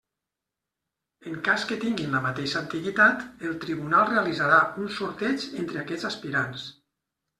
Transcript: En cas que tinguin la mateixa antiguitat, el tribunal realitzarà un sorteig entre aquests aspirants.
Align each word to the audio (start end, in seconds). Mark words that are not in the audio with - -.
En 1.31 1.35
cas 1.47 1.65
que 1.71 1.77
tinguin 1.83 2.15
la 2.17 2.21
mateixa 2.23 2.57
antiguitat, 2.61 3.21
el 3.49 3.53
tribunal 3.67 4.07
realitzarà 4.13 4.57
un 4.85 4.89
sorteig 4.97 5.47
entre 5.65 5.83
aquests 5.83 6.09
aspirants. 6.11 6.65